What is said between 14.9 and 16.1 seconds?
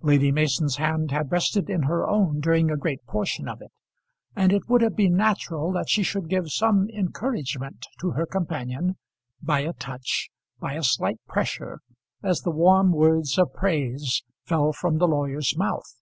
the lawyer's mouth.